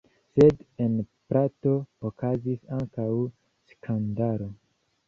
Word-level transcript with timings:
Sed 0.37 0.63
en 0.85 0.95
Prato 1.33 1.75
okazis 2.11 2.67
ankaŭ 2.81 3.09
skandalo. 3.75 4.55